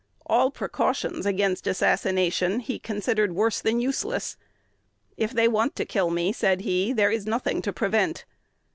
[0.25, 4.35] All precautions against assassination he considered worse than useless.
[5.15, 8.25] "If they want to kill me," said he, "there is nothing to prevent."